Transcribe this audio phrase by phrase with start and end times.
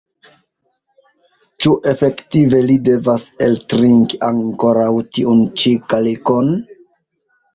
[1.65, 6.53] Ĉu efektive li devas eltrinki ankoraŭ tiun ĉi kalikon?